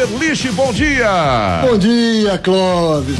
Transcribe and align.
Marceliche, 0.00 0.50
bom 0.52 0.72
dia! 0.72 1.60
Bom 1.62 1.76
dia, 1.76 2.38
Clóvis! 2.38 3.18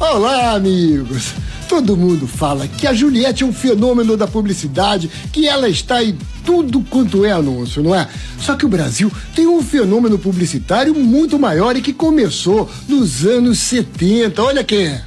Olá, 0.00 0.54
amigos! 0.54 1.32
Todo 1.68 1.96
mundo 1.96 2.26
fala 2.26 2.66
que 2.66 2.84
a 2.84 2.92
Juliette 2.92 3.44
é 3.44 3.46
um 3.46 3.52
fenômeno 3.52 4.16
da 4.16 4.26
publicidade, 4.26 5.08
que 5.32 5.46
ela 5.46 5.68
está 5.68 6.02
em 6.02 6.18
tudo 6.44 6.80
quanto 6.90 7.24
é 7.24 7.30
anúncio, 7.30 7.80
não 7.80 7.94
é? 7.94 8.08
Só 8.40 8.56
que 8.56 8.66
o 8.66 8.68
Brasil 8.68 9.10
tem 9.36 9.46
um 9.46 9.62
fenômeno 9.62 10.18
publicitário 10.18 10.94
muito 10.96 11.38
maior 11.38 11.76
e 11.76 11.80
que 11.80 11.92
começou 11.92 12.68
nos 12.88 13.24
anos 13.24 13.60
70. 13.60 14.42
Olha 14.42 14.64
quem 14.64 14.84
é. 14.84 15.04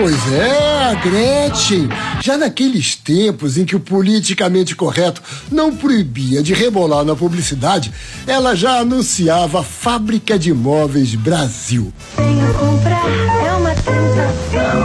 Pois 0.00 0.32
é, 0.32 0.94
Gretchen. 1.02 1.86
Já 2.22 2.38
naqueles 2.38 2.96
tempos 2.96 3.58
em 3.58 3.66
que 3.66 3.76
o 3.76 3.80
politicamente 3.80 4.74
correto 4.74 5.22
não 5.52 5.76
proibia 5.76 6.42
de 6.42 6.54
rebolar 6.54 7.04
na 7.04 7.14
publicidade, 7.14 7.92
ela 8.26 8.54
já 8.54 8.78
anunciava 8.78 9.60
a 9.60 9.62
Fábrica 9.62 10.38
de 10.38 10.54
Móveis 10.54 11.14
Brasil. 11.14 11.92
Venha 12.16 12.50
comprar, 12.54 13.04
é 13.46 13.52
uma 13.52 13.74
tentação. 13.74 14.80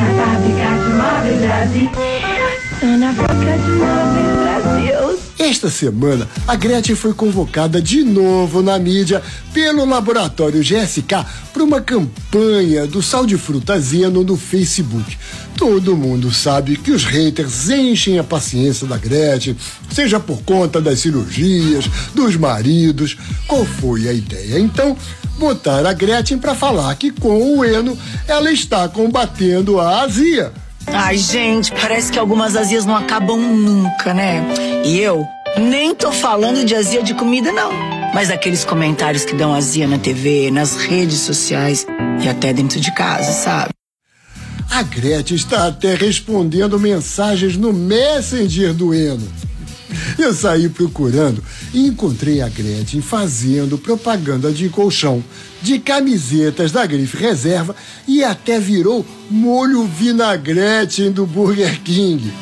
Na 0.00 0.10
Fábrica 0.24 0.68
de 0.82 0.90
Móveis 0.96 1.40
Brasil. 1.40 1.90
Na 2.98 3.14
Fábrica 3.14 3.58
de 3.58 3.70
Móveis 3.70 4.30
Brasil. 4.42 5.15
Esta 5.48 5.70
semana, 5.70 6.28
a 6.44 6.56
Gretchen 6.56 6.96
foi 6.96 7.14
convocada 7.14 7.80
de 7.80 8.02
novo 8.02 8.62
na 8.62 8.76
mídia 8.80 9.22
pelo 9.54 9.84
laboratório 9.84 10.60
GSK 10.60 11.24
para 11.52 11.62
uma 11.62 11.80
campanha 11.80 12.84
do 12.84 13.00
sal 13.00 13.24
de 13.24 13.38
fruta 13.38 13.78
Zeno 13.78 14.24
no 14.24 14.36
Facebook. 14.36 15.16
Todo 15.56 15.96
mundo 15.96 16.34
sabe 16.34 16.76
que 16.76 16.90
os 16.90 17.04
haters 17.04 17.70
enchem 17.70 18.18
a 18.18 18.24
paciência 18.24 18.88
da 18.88 18.98
Gretchen, 18.98 19.56
seja 19.88 20.18
por 20.18 20.42
conta 20.42 20.80
das 20.80 20.98
cirurgias, 20.98 21.84
dos 22.12 22.34
maridos. 22.34 23.16
Qual 23.46 23.64
foi 23.64 24.08
a 24.08 24.12
ideia? 24.12 24.58
Então, 24.58 24.96
botar 25.38 25.86
a 25.86 25.92
Gretchen 25.92 26.38
para 26.38 26.56
falar 26.56 26.92
que 26.96 27.12
com 27.12 27.56
o 27.56 27.64
Eno 27.64 27.96
ela 28.26 28.50
está 28.50 28.88
combatendo 28.88 29.78
a 29.78 30.02
azia. 30.02 30.52
Ai, 30.88 31.18
gente, 31.18 31.70
parece 31.72 32.10
que 32.10 32.18
algumas 32.18 32.56
azias 32.56 32.84
não 32.84 32.96
acabam 32.96 33.38
nunca, 33.38 34.12
né? 34.12 34.44
E 34.84 34.98
eu 34.98 35.26
nem 35.58 35.94
tô 35.94 36.12
falando 36.12 36.64
de 36.64 36.74
azia 36.74 37.02
de 37.02 37.14
comida, 37.14 37.50
não. 37.52 37.70
Mas 38.14 38.30
aqueles 38.30 38.64
comentários 38.64 39.24
que 39.24 39.34
dão 39.34 39.54
azia 39.54 39.86
na 39.86 39.98
TV, 39.98 40.50
nas 40.50 40.76
redes 40.76 41.18
sociais 41.20 41.86
e 42.22 42.28
até 42.28 42.52
dentro 42.52 42.80
de 42.80 42.92
casa, 42.94 43.32
sabe? 43.32 43.70
A 44.70 44.82
Gretchen 44.82 45.36
está 45.36 45.66
até 45.66 45.94
respondendo 45.94 46.78
mensagens 46.78 47.56
no 47.56 47.72
Messenger 47.72 48.74
do 48.74 48.92
Eno. 48.92 49.26
Eu 50.18 50.34
saí 50.34 50.68
procurando 50.68 51.42
e 51.72 51.86
encontrei 51.86 52.40
a 52.40 52.48
Gretchen 52.48 53.00
fazendo 53.00 53.78
propaganda 53.78 54.50
de 54.50 54.68
colchão, 54.68 55.22
de 55.62 55.78
camisetas 55.78 56.72
da 56.72 56.84
grife 56.84 57.16
reserva 57.16 57.74
e 58.06 58.24
até 58.24 58.58
virou 58.58 59.04
molho 59.30 59.84
vinagrete 59.84 61.08
do 61.10 61.26
Burger 61.26 61.80
King. 61.82 62.32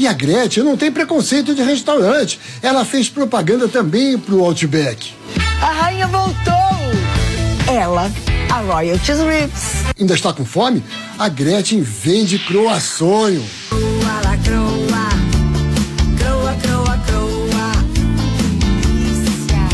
E 0.00 0.08
a 0.08 0.14
Gretchen 0.14 0.64
não 0.64 0.78
tem 0.78 0.90
preconceito 0.90 1.54
de 1.54 1.62
restaurante. 1.62 2.40
Ela 2.62 2.86
fez 2.86 3.10
propaganda 3.10 3.68
também 3.68 4.16
pro 4.16 4.42
Outback. 4.42 5.12
A 5.60 5.66
rainha 5.66 6.06
voltou! 6.06 6.54
Ela, 7.70 8.10
a 8.50 8.60
Royalties 8.62 9.18
Rips. 9.18 9.62
Ainda 10.00 10.14
está 10.14 10.32
com 10.32 10.42
fome? 10.42 10.82
A 11.18 11.28
Gretchen 11.28 11.82
vende 11.82 12.38
croaçonho. 12.38 13.44
Croa, 13.68 14.20
la 14.24 14.38
croa. 14.38 15.10
Croa, 16.16 16.54
croa, 16.62 16.98
croa. 17.06 17.72
Delícia. 18.86 19.68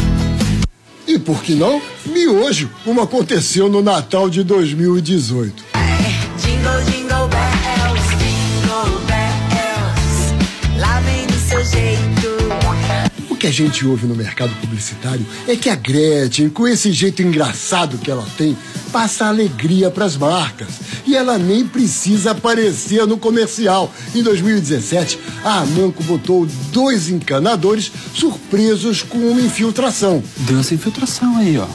E 1.06 1.20
por 1.20 1.40
que 1.40 1.54
não? 1.54 1.80
Miojo, 2.04 2.68
como 2.84 3.00
aconteceu 3.00 3.68
no 3.68 3.80
Natal 3.80 4.28
de 4.28 4.42
2018. 4.42 5.64
Jingle, 6.42 6.82
jingle 6.84 6.95
que 13.46 13.48
a 13.48 13.52
gente 13.52 13.86
ouve 13.86 14.08
no 14.08 14.16
mercado 14.16 14.52
publicitário 14.60 15.24
é 15.46 15.54
que 15.54 15.70
a 15.70 15.76
Gretchen, 15.76 16.48
com 16.48 16.66
esse 16.66 16.90
jeito 16.90 17.22
engraçado 17.22 17.96
que 17.96 18.10
ela 18.10 18.26
tem, 18.36 18.58
passa 18.90 19.26
alegria 19.26 19.88
para 19.88 20.04
as 20.04 20.16
marcas. 20.16 20.68
E 21.06 21.14
ela 21.14 21.38
nem 21.38 21.64
precisa 21.64 22.32
aparecer 22.32 23.06
no 23.06 23.16
comercial. 23.16 23.92
Em 24.16 24.22
2017, 24.22 25.20
a 25.44 25.60
Amanco 25.60 26.02
botou 26.02 26.44
dois 26.72 27.08
encanadores 27.08 27.92
surpresos 28.14 29.04
com 29.04 29.18
uma 29.18 29.40
infiltração. 29.40 30.22
Deu 30.38 30.58
essa 30.58 30.74
infiltração 30.74 31.36
aí, 31.36 31.56
ó. 31.56 31.68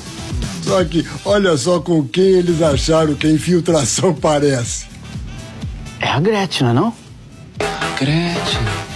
Só 0.63 0.83
que 0.83 1.05
olha 1.23 1.55
só 1.55 1.79
com 1.79 2.05
quem 2.05 2.25
eles 2.25 2.61
acharam 2.61 3.15
que 3.15 3.27
a 3.27 3.31
infiltração 3.31 4.13
parece. 4.19 4.87
É 6.01 6.09
a 6.09 6.19
Gretchen, 6.19 6.67
não 6.67 6.71
é 6.71 6.73
não? 6.73 6.93
Gretchen. 7.97 8.90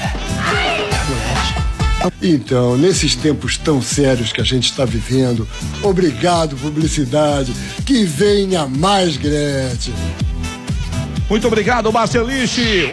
Então, 2.22 2.78
nesses 2.78 3.16
tempos 3.16 3.58
tão 3.58 3.82
sérios 3.82 4.32
que 4.32 4.42
a 4.42 4.44
gente 4.44 4.66
está 4.66 4.86
vivendo, 4.86 5.48
obrigado, 5.82 6.56
publicidade. 6.56 7.54
Que 7.86 8.06
venha 8.06 8.66
mais 8.68 9.18
Gretchen. 9.18 9.94
Muito 11.30 11.48
obrigado, 11.48 11.92
Marceliche! 11.92 12.84